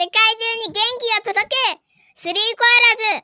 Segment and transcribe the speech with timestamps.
[0.00, 0.16] 世界中
[0.66, 1.56] に元気を届け
[2.14, 3.20] スリーコアラ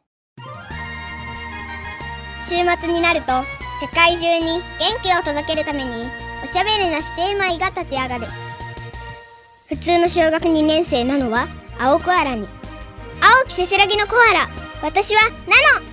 [2.37, 2.77] ズ。
[2.77, 3.33] 週末になると
[3.81, 6.05] 世界中に元気を届けるために
[6.45, 8.27] おしゃべりな指定米が立ち上がる。
[9.71, 12.47] 普通の小学2年生なのは青コアラに。
[13.23, 14.47] 青きせせらぎのコアラ。
[14.83, 15.87] 私はナノ。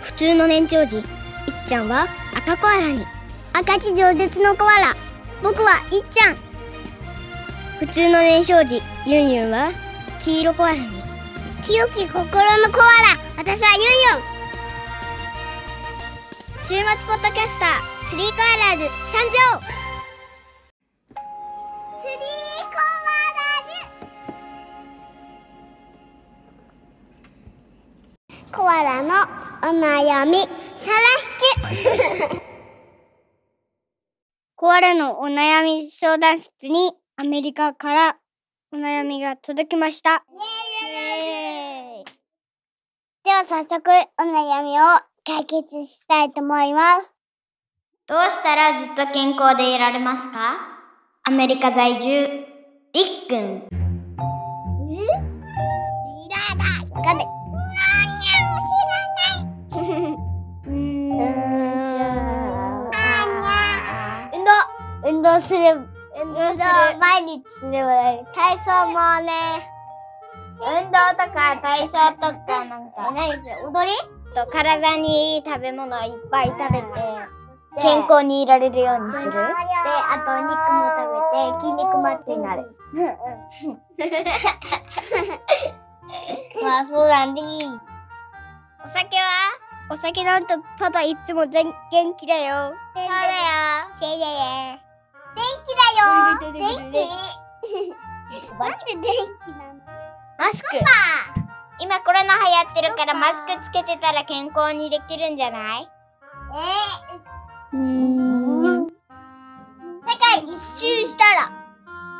[0.00, 1.04] 普通の年長児いっ
[1.68, 2.06] ちゃんは
[2.38, 3.04] 赤コアラに。
[3.52, 4.96] 赤地上舌のコアラ。
[5.42, 6.36] 僕はいっちゃん。
[7.80, 9.70] 普通の年少児ユンユンは
[10.22, 10.82] 黄色コアラに。
[11.64, 12.44] 清き心のコアラ。
[13.38, 14.28] 私はユンユン。
[16.68, 17.70] 週末ポッドキャスター
[18.10, 19.30] スリーコアラーズ参上
[21.08, 21.24] ス
[22.04, 22.76] リーコ
[23.08, 23.72] アラー
[28.44, 28.52] ズ。
[28.52, 29.14] コアラの
[29.62, 30.48] お悩みさ
[30.92, 31.86] らしち。
[32.36, 32.40] ゅ
[34.54, 38.18] コアラのお悩み相談室にアメリカから
[38.72, 40.22] お悩みが届きました。
[43.24, 44.84] では早速お悩みを
[45.26, 47.18] 解決したいと思います。
[48.06, 50.38] どうしたらずっと健康でいられますか？
[51.24, 52.46] アメリカ在住、り
[53.24, 53.38] っくん。
[53.38, 54.94] え？
[54.94, 54.98] い
[56.28, 56.90] らない。
[56.90, 57.26] わかんない。
[57.26, 58.30] 知
[58.86, 60.14] らない。
[64.32, 64.50] 運動
[65.08, 65.89] 運動する。
[66.22, 66.64] 運動する。
[66.98, 68.24] 毎日すればいい。
[68.34, 69.32] 体操もね。
[70.60, 73.10] 運動とか体操とかなんか。
[73.14, 73.92] 何する踊り？
[74.34, 76.86] と体にいい食べ物をいっぱい食べて、
[77.82, 79.32] 健康にいられるようにする。
[79.32, 79.44] で、あ
[80.24, 82.76] とお肉も食べて、筋肉マッチョになる。
[86.62, 87.46] まあそうなんでいい。
[88.84, 89.22] お酒は？
[89.90, 91.74] お酒飲むとパパいつも元
[92.16, 92.72] 気だよ。
[92.94, 93.18] そうだよ。
[93.96, 94.89] そうだよ。
[95.40, 96.38] 元気だよ。
[96.52, 96.58] 元気。
[96.58, 97.08] なんで元
[99.44, 99.74] 気なの？
[100.38, 100.68] マスク。
[101.78, 105.88] 今コロナ流行ってるからマスクつけてたら健康にできるんじゃない？
[107.72, 108.86] えうん。
[108.86, 108.92] 世
[110.18, 111.50] 界一周したら。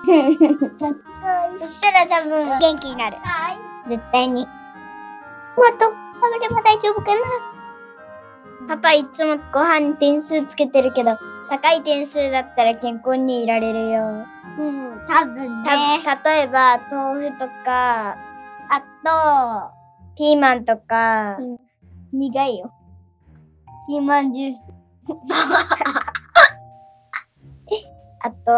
[1.59, 3.19] そしたら多分元気になる。
[3.87, 4.47] 絶対に。
[4.47, 4.55] もっ
[5.79, 5.95] と食
[6.33, 7.21] べれば大丈夫かな
[8.69, 11.19] パパいつもご飯に点数つけてるけど、
[11.51, 14.25] 高い点数だったら健康にいられるよ。
[14.57, 16.01] うん、多分ね。
[16.05, 18.17] た、例えば、豆腐とか、
[18.71, 19.75] あと、
[20.17, 21.39] ピーマンとか、
[22.13, 22.73] 苦いよ。
[23.89, 24.69] ピーマンジュース。
[28.23, 28.53] あと、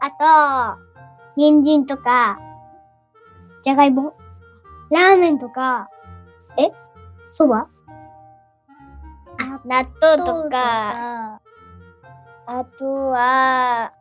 [0.00, 0.80] あと、
[1.36, 2.40] 人参とか、
[3.62, 4.14] じゃがいも。
[4.90, 5.88] ラーメンとか、
[6.56, 6.72] え？
[7.28, 7.68] そば？
[9.64, 11.40] 納豆とか、
[12.46, 13.92] あとは、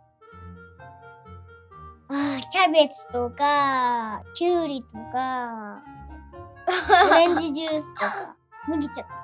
[2.08, 5.82] あーキャベツとか、きゅうりとか、
[7.12, 8.36] オレンジジュースとか、
[8.68, 9.16] 麦茶とか。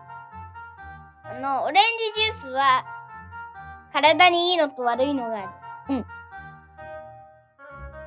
[1.23, 1.83] あの、オレン
[2.15, 2.83] ジジュースは、
[3.93, 5.49] 体にいいのと悪いのがある。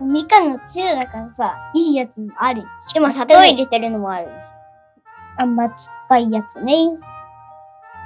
[0.00, 0.12] うん。
[0.12, 2.64] みかんのつゆだからさ、いいやつもある。
[2.92, 4.28] でも砂糖入れてるのもある。
[5.36, 6.74] あんま酸っぱいやつね。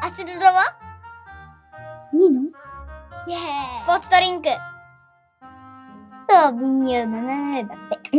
[0.03, 0.77] アスルドは
[2.13, 2.43] いいの？
[3.37, 4.49] スポーツドリンク。
[6.29, 8.11] と瓶乳7円だって。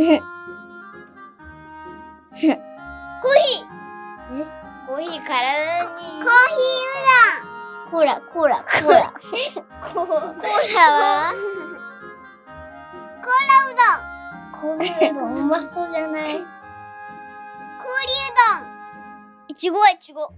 [2.38, 2.54] ーヒーえ？
[4.86, 5.88] コーヒー体に。
[5.88, 6.24] コーヒー
[7.92, 9.12] うどんコーラ、コーラ、コーラ。
[9.12, 11.34] コーラは？
[13.22, 13.80] コーラうど
[14.76, 16.34] んコーラうどんうまそうじゃない？
[16.34, 16.44] 氷うど
[18.66, 18.68] ん
[19.48, 20.32] いちごはいちご。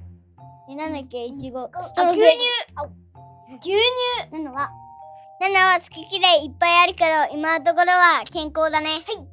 [0.70, 1.70] え、なんだっけいちご。
[1.82, 2.28] ストロベリー。
[3.60, 3.72] 牛
[4.30, 4.70] 乳なのは
[5.42, 8.90] ナナは好き嫌いいっぱいあるけど今のところは健康だね。
[8.90, 9.02] はい。
[9.02, 9.26] そう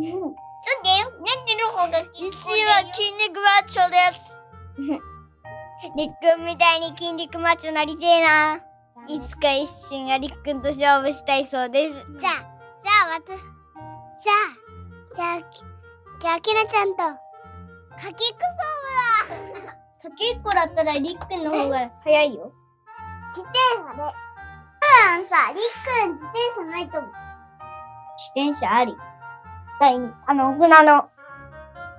[0.00, 1.10] だよ。
[1.10, 4.36] なんでの方が健康だよは筋肉マッチョです。
[5.96, 8.60] りっくんみたいに筋肉マッチョなりてえな。
[9.08, 11.94] いつか一瞬がりっくんと勝負したいそうです。
[11.94, 14.64] じゃあじゃあまたじゃあ
[15.12, 15.58] じゃあき
[16.20, 17.18] じゃあきなちゃんとか
[17.98, 18.38] けっこ
[19.26, 19.72] 勝負だ。
[20.08, 22.52] かけっこだったらりっくんの方が早いよ
[23.36, 24.14] 自転車で。
[24.80, 25.64] 普段さ、りっ
[26.06, 27.10] くん自転車ないと思う。
[28.16, 28.96] 自転車あり。
[29.78, 31.10] 第二、あの、大人の、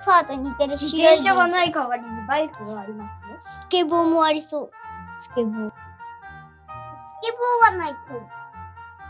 [0.03, 3.27] パーと似てる自転車がないい代わりにバイクがありますよ。
[3.37, 4.71] スケボーもありそう。
[5.17, 5.53] スケボー。
[5.53, 5.75] ス
[7.21, 8.29] ケボーはないと思う。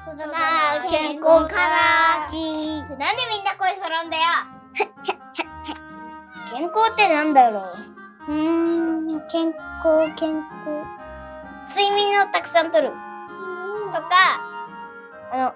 [0.07, 0.33] そうだな
[0.89, 4.23] 健康かななんでみんな声揃うんだよ
[6.49, 7.63] 健康ってなんだろう
[8.27, 10.76] うーん、健康、健康。
[11.67, 12.89] 睡眠をたくさんとる。
[12.89, 12.93] と
[13.91, 14.07] か、
[15.31, 15.53] あの、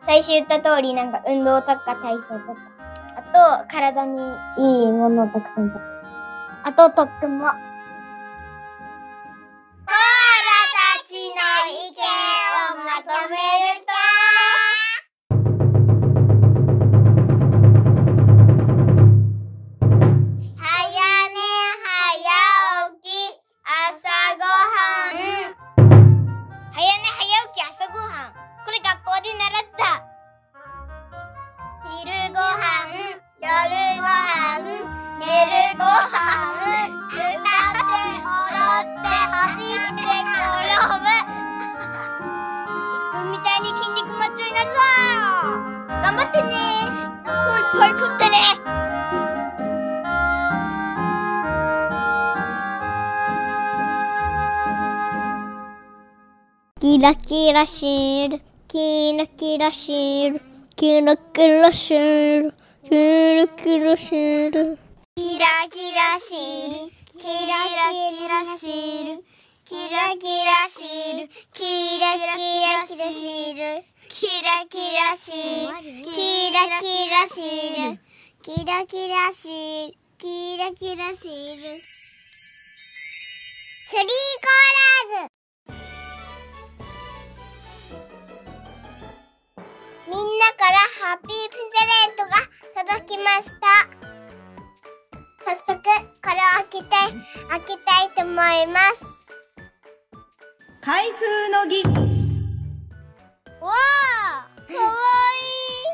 [0.00, 2.60] 最初言った通りなんか運動とか体操とか。
[3.16, 3.22] あ
[3.62, 4.20] と、体に
[4.56, 5.84] いいものをたくさん食べる。
[6.64, 7.46] あと、特訓も。
[7.46, 7.58] コアラ
[10.98, 13.67] たちの意見をまとめる
[56.98, 60.40] キラキラシール、キラキラシール、
[60.74, 62.52] キラキラシール、
[62.82, 64.76] キラキラシール。
[65.14, 69.22] キラキラシール、キラキラシール、
[69.64, 71.30] キラキラシール、
[71.62, 71.70] キ
[72.02, 78.02] ラキラシール、キラキラシール、キラキラシール、
[78.42, 81.62] キラキラシール、キラキラシール。
[83.88, 85.27] スリーコーラーズ
[90.08, 90.24] みんな
[90.54, 92.30] からハッピープレゼントが
[92.96, 93.66] 届きました。
[95.44, 96.40] 早速、これを
[96.70, 96.88] 開けて、
[97.50, 99.04] 開けたいと思います。
[100.80, 101.82] 開封の儀
[103.60, 105.44] わあかわい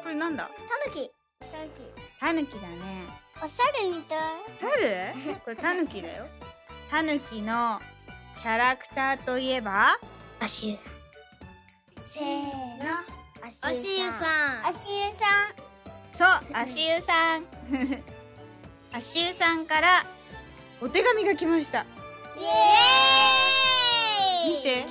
[0.01, 0.45] いこれなんだ？
[0.45, 0.53] た
[0.89, 1.11] ぬき。
[1.41, 1.73] たぬき。
[2.21, 3.09] タヌキだね
[3.43, 4.19] お猿みたい。
[4.61, 5.39] 猿？
[5.41, 6.29] これタヌキだよ
[6.89, 7.81] タヌキの
[8.41, 9.99] キャラクターといえば？
[10.39, 10.87] 足湯さん。
[12.01, 13.24] せーの。
[13.47, 14.67] 足足湯さん。
[14.69, 15.55] 足湯さん。
[16.17, 17.47] そう足湯さん。
[18.91, 19.89] 足湯さんから
[20.81, 21.81] お手紙が来ました。
[21.81, 21.85] イ
[22.43, 24.57] エーイ。
[24.57, 24.87] 見て。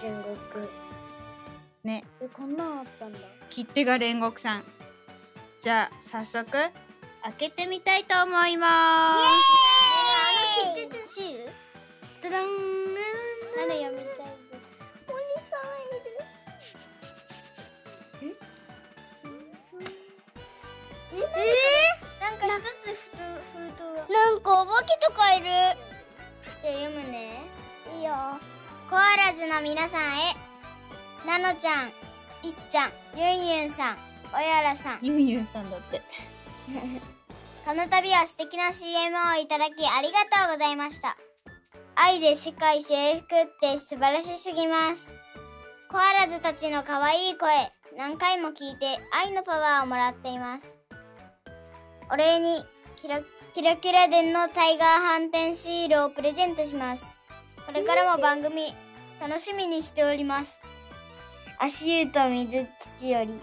[0.00, 0.12] 天
[0.52, 0.68] 国。
[1.84, 2.02] ね。
[2.20, 3.20] え、こんなんあったんだ。
[3.50, 4.64] 切手が煉獄さん。
[5.60, 6.72] じゃあ早速開
[7.38, 8.70] けてみたいと思います。
[8.70, 9.67] あ
[24.78, 25.46] なんかお化けとかいる
[26.62, 27.42] じゃあ読むね
[27.96, 28.12] いいよ
[28.88, 30.34] コアラズの皆さんへ
[31.26, 31.88] なのちゃん
[32.46, 33.96] いっちゃんゆんゆんさん
[34.34, 36.00] おやらさんゆんゆんさんだって
[37.66, 41.18] この度は素敵な CM をいただきありがとうございました。
[41.96, 43.26] 愛で世界征服っ
[43.60, 45.14] て素晴らしすぎます。
[45.90, 47.50] コアラズたちの可愛い声、
[47.94, 50.78] 何回も聞いて愛のパワーをもらっています。
[52.10, 52.64] お礼に
[52.96, 53.20] キラ
[53.58, 57.04] キラキラ伝のタイガー反転シールをプレゼントします。
[57.66, 58.72] これからも番組
[59.20, 60.60] 楽しみにしております。
[61.58, 63.30] 足湯と水吉より。
[63.30, 63.38] うわ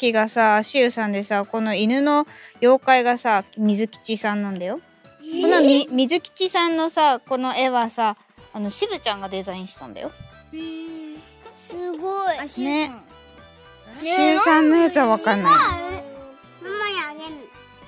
[0.00, 2.26] このタヌキがさ足湯さんでさこの犬の
[2.62, 4.80] 妖怪がさ水吉さんなんだよ。
[5.42, 8.16] このみ水吉さんのさこの絵はさ
[8.54, 10.10] あの渋ちゃんがデザインしたんだよ。
[11.54, 12.38] すごい。
[12.38, 12.80] 足ね。
[12.80, 13.04] 湯さん。
[13.98, 15.52] 足湯さんのやつはわかんない。
[15.52, 17.36] ママにあげる。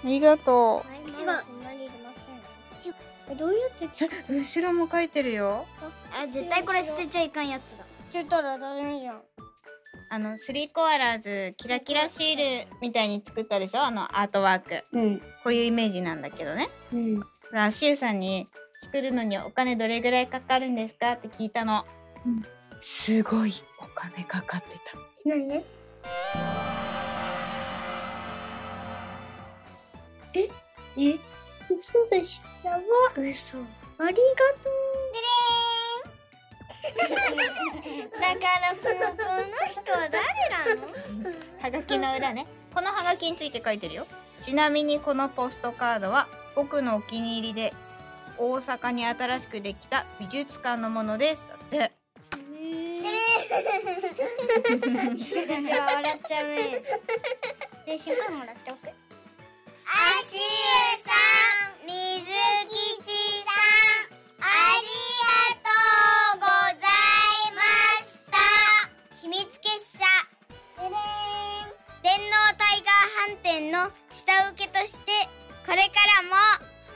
[0.05, 1.63] ありがと違う。
[3.31, 3.87] えどうやって
[4.35, 5.65] う後ろも書いてるよ。
[6.23, 7.85] あ絶対これ捨てちゃいかんやつだ。
[8.13, 9.23] 捨てたらダメじゃん
[10.15, 13.83] あのスリーコアラーズキラキラシールみたいに作ったでしょ？
[13.83, 14.85] あのアートワーク。
[14.93, 15.19] うん。
[15.19, 16.69] こういうイメージなんだけどね。
[16.93, 17.23] うん。
[17.23, 18.47] これ足湯さんに
[18.79, 21.13] 作るのにお金どれぐらいかかるんですか？
[21.13, 21.87] って聞いたの、
[22.27, 22.45] うん。
[22.83, 24.99] すごいお金かかってた。
[25.25, 25.65] 何？
[30.35, 30.51] え？
[30.99, 31.19] え？
[31.71, 32.69] 嘘でしょ？
[32.69, 32.83] やば。
[33.17, 33.57] 嘘。
[33.57, 33.65] あり
[33.99, 34.21] がとだ
[36.83, 36.89] か
[38.61, 40.83] らこのこの人は誰なの？
[41.61, 42.47] はがきの裏ね。
[42.75, 44.07] このはがきについて書いてるよ。
[44.41, 47.75] ちなみにこのポストカードは僕のお気に入りで
[48.39, 51.45] 大阪に新しくできた美術館のものです。
[51.49, 51.93] だって。
[54.73, 56.83] 笑っちゃうね。
[57.87, 57.97] で
[58.33, 58.89] もらっておく？
[61.05, 61.13] さん、
[74.43, 75.13] 下請けとして、
[75.67, 76.35] これからも、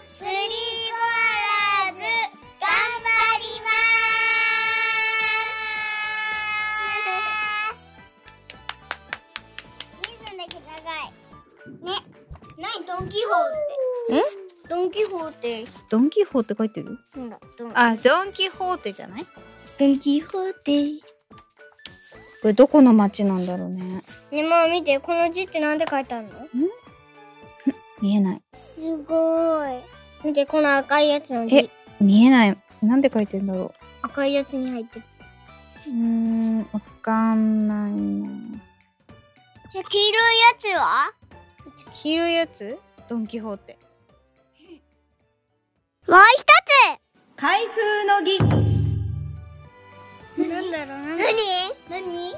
[0.08, 0.36] スリーゴ
[1.06, 2.00] アラーズ、
[2.58, 2.66] 頑
[3.04, 3.06] 張
[3.38, 7.86] りまーす。
[10.02, 11.14] リズムだけ長い。
[11.84, 11.94] ね。
[12.58, 13.44] 何ドンキホー
[14.08, 14.24] テ。
[14.68, 15.66] ドンキホーテ。
[15.88, 16.98] ドンキホーって書いてる？
[17.74, 19.26] あ、ドンキホーテじゃない？
[19.78, 21.00] ドンキホーテ。
[22.42, 24.02] これどこの町なんだろうね。
[24.32, 26.32] ね、まあ見て、この字ってなんで書いてあるの？
[28.00, 28.42] 見えない。
[28.74, 29.80] すごい。
[30.24, 31.70] 見て、この赤いやつのえ字。
[32.00, 32.58] 見えない。
[32.82, 35.04] なんで書いてんだろ赤いやつに入ってる。
[35.88, 35.90] う。
[35.90, 38.58] ん、わかんないな。
[39.70, 41.12] じゃあ、黄色いやつは？
[41.92, 42.78] 黄色いやつ？
[43.08, 43.78] ドンキホーテ。
[46.08, 46.46] もう一
[47.36, 48.40] 開封の儀つ
[50.48, 51.16] なんだろうな。
[51.16, 51.26] 何？
[51.90, 52.34] 何？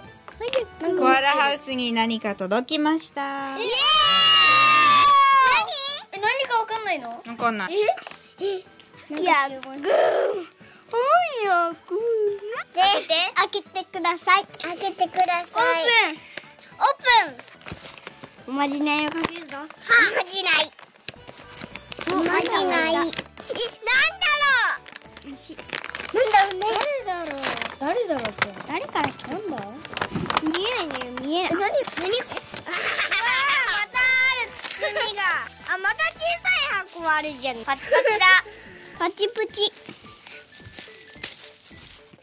[0.81, 0.99] 何？
[0.99, 3.57] コアラハウスに何か届きました。
[3.59, 3.69] イエーイ
[6.69, 7.11] かわかんないの？
[7.11, 7.73] わかんない。
[7.73, 7.81] い
[9.25, 9.69] や、グー。
[9.71, 9.83] おい
[11.45, 11.99] や、グー。
[12.75, 12.81] で、
[13.35, 14.47] 開けてください。
[14.63, 15.83] 開けてください。
[16.77, 17.37] オープンオー
[18.45, 19.57] プンおまじないをかけるぞ。
[19.57, 19.67] はお
[20.17, 20.53] まじない。
[22.13, 22.93] おまじない。
[22.93, 23.09] え、なんだろ
[25.25, 25.31] う
[26.15, 26.67] なんだろうね。
[27.07, 27.41] 誰だろう？
[27.81, 28.41] 誰だろうって。
[28.69, 29.57] 誰から来たんだ？
[30.43, 31.51] 見えないね、見えない。
[31.53, 31.61] 何？
[31.61, 32.73] 何あーま
[33.93, 34.07] たあ
[34.39, 34.73] る包
[35.11, 35.23] みが。
[35.68, 37.57] あ、また小さい箱あるじゃん。
[37.65, 38.45] パチパチだ。
[38.99, 39.73] パチプチ。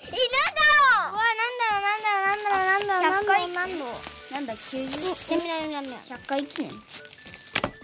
[0.08, 4.34] え、なんだろううわ、なんだろう、なんだろう、なんだろう、なんだろう、なんだろう。
[4.34, 5.32] なんだ、90。
[5.32, 5.98] やめなやめな。
[5.98, 6.72] 100回記念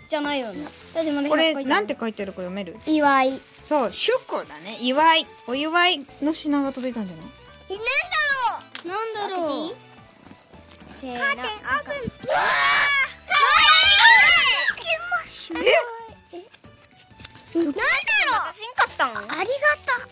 [0.10, 0.68] じゃないよね。
[0.94, 2.78] だってまだこれ、100回なんて書いてあるか読める？
[2.86, 3.42] 祝い。
[3.68, 4.78] そう、祝だね。
[4.82, 5.28] 祝い。
[5.48, 7.26] お祝いの品が届いたんじゃない？
[7.70, 7.94] え、なんだ
[8.56, 9.76] ろうなんだろう
[10.92, 11.20] せーの。
[11.20, 12.12] カーテンオープン
[15.52, 18.54] うわーかわいなんだろう？
[18.54, 19.20] 進化したの？
[19.20, 20.08] ありがとう。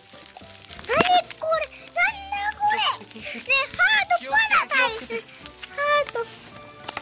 [0.88, 1.64] なにこれ？
[1.96, 2.78] なんだこれ？
[2.80, 3.24] ね
[3.78, 5.02] ハートパラダイス。
[5.72, 6.20] ハート。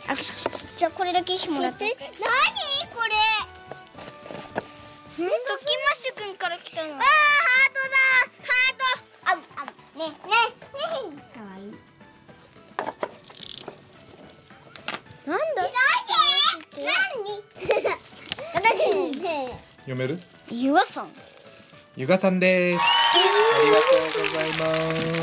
[0.09, 0.15] あ、
[0.75, 1.83] じゃあこれだけしてもらって。
[1.85, 1.95] なに
[2.93, 3.09] これ？
[5.17, 6.93] トキマッシュくんから来たの。
[6.93, 7.97] あー、ハートだ。
[8.43, 8.85] ハート。
[9.25, 9.65] あ、あ、
[9.97, 10.13] ね、ね、ね。
[11.33, 11.65] かわいい。
[15.25, 15.63] なんだ？
[15.63, 16.91] なにな
[17.23, 17.43] に
[19.79, 20.19] 読める？
[20.49, 21.07] ゆわさん。
[21.95, 22.83] ゆがさんですあ
[23.63, 23.87] りがと
[24.21, 24.49] うござい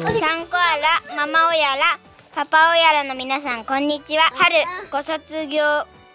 [0.02, 0.76] ますサンコア
[1.16, 2.00] ラ、ママオヤラ、
[2.34, 4.24] パパオヤラの皆さん、こんにちは。
[4.34, 4.56] 春、
[4.90, 5.62] ご卒業、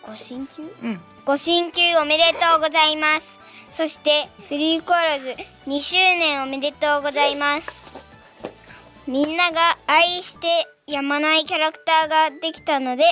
[0.05, 0.63] ご進級？
[0.83, 0.99] うん。
[1.25, 3.39] ご進級おめでとうございます。
[3.71, 5.33] そして、スリーコーラズ
[5.67, 7.81] 2周年おめでとうございます。
[9.07, 13.03] みんなが愛してやまないキャラクターができたので、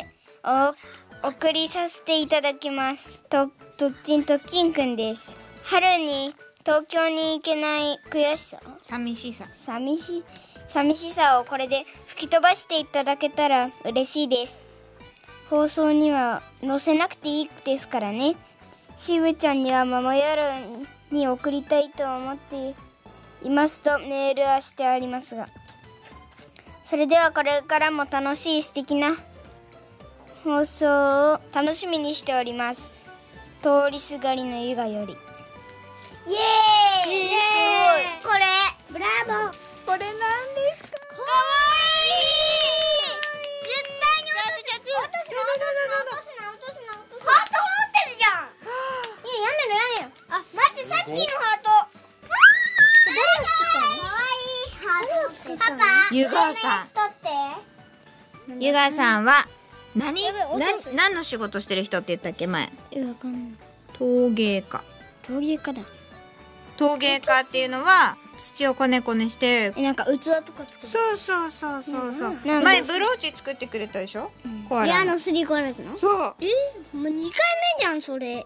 [1.24, 3.21] お送りさせていただきます。
[3.29, 5.38] と、とっちんとっきんくんです。
[5.63, 6.34] 春に
[6.65, 9.46] 東京に行けない悔しさ寂しさ。
[9.55, 10.24] 寂し
[10.67, 14.62] 寂しさをこれで吹き飛ばしていただけたら嬉しいです
[15.50, 18.36] 放送には載せなくていいですからね
[18.98, 20.43] しぶちゃんにはママヤロ
[21.12, 22.75] に送りたいと思って
[23.43, 25.48] いますとメールはしてありますが
[26.84, 29.15] それではこれからも楽しい素敵な
[30.43, 32.97] 放送を楽しみにしております
[33.67, 35.12] 通りすがりのゆがより。
[35.12, 37.43] イエーイ、す
[38.24, 38.31] ごい。
[38.31, 38.47] これ。
[38.88, 39.59] ブラボー。
[39.86, 40.07] これなんで
[40.79, 40.95] すか？
[40.95, 41.27] かわ
[42.00, 42.31] いい。
[43.67, 45.27] 絶対に落とす。
[45.27, 51.67] な落とすな落とすな落とすなハート持ってるじゃんいややめろやめろあ待ってさっきのハート
[53.03, 55.83] 誰が作ったのかわいいハートパパ
[56.15, 59.45] ゆがさん取ってゆがさんは、
[59.95, 60.24] 何
[60.57, 62.71] 何す何の仕事してる人って言ったっけ前。
[62.98, 63.42] えわかんない。
[63.94, 64.84] 陶芸家。
[65.24, 65.82] 陶芸家だ。
[66.77, 72.38] 陶芸家っていうのは、土をこねこねして、えなんか器とか作るそうそうそうそうそう。
[72.46, 74.32] なん前ブローチ作ってくれたでしょ？
[74.70, 75.18] コアラの。
[75.20, 75.96] スリーコーラズの？
[75.98, 76.36] そう。
[76.39, 76.46] え
[76.96, 77.32] もう2回目
[77.80, 78.46] じゃんそれ。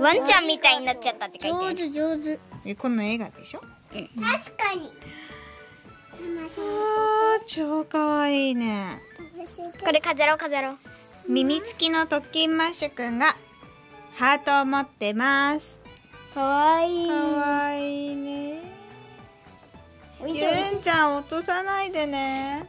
[0.00, 1.90] ワンちゃんみたいになっちゃったって書いてある。
[1.92, 2.40] 上手上手。
[2.64, 3.60] え、この映画でしょ？
[3.60, 4.02] 確か
[4.74, 4.92] に。
[6.58, 9.00] あー、超かわいいね。
[9.84, 10.76] これ飾ろう飾ろう。
[11.28, 13.36] 耳付きの特勤マッシュくんが、
[14.14, 15.80] ハートを持ってます。
[16.34, 17.08] かわいい。
[17.08, 18.60] かわいいね。
[20.24, 22.64] ゆんちゃん落とさないでね。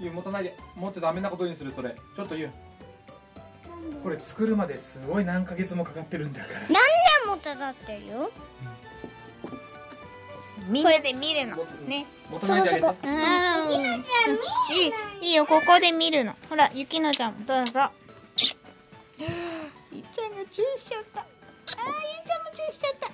[0.00, 0.56] ゆう持たないで。
[0.76, 1.94] 持ってダメなことにするそれ。
[2.16, 2.50] ちょっとゆう
[4.02, 6.60] これ作るまですごい何ヶ月もかかってるんだから。
[6.60, 6.78] 何年
[7.28, 8.30] も経ってるよ？
[10.68, 11.56] みんなで見るの。
[11.86, 12.06] ね。
[12.30, 12.86] 持たないであげて。
[12.86, 13.74] うん。
[13.74, 13.76] い
[15.22, 16.34] いいいよここで見るの。
[16.48, 17.44] ほらゆきのちゃん。
[17.44, 17.80] どうぞ。
[19.92, 21.20] いっちゃんがチューしちゃった。
[21.20, 21.32] あーゆ
[22.24, 23.08] うちゃんもチューしちゃった。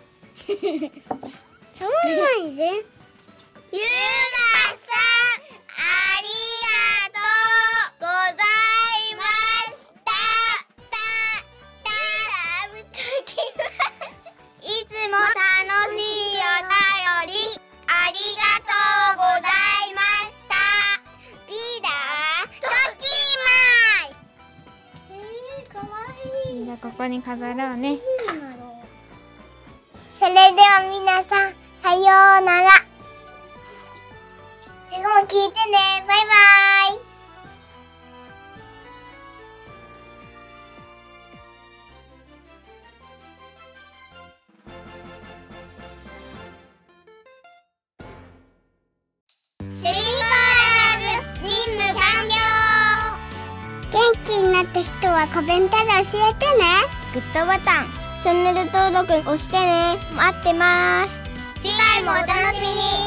[1.74, 2.12] 触らな
[2.44, 2.86] いでゆうが
[4.68, 4.86] さ
[5.38, 5.49] ん
[27.00, 27.98] ここに飾ろうね
[30.12, 32.02] それでは皆さん、さよ
[32.42, 32.68] うなら。
[34.84, 36.04] 次も聞いてね。
[36.06, 36.34] バイバ
[36.66, 36.69] イ。
[55.12, 56.64] はコメントで教えてね。
[57.12, 57.86] グッドボタン。
[58.18, 59.98] チャンネル登録押してね。
[60.14, 61.22] 待ってます。
[61.62, 62.99] 次回もお楽しみに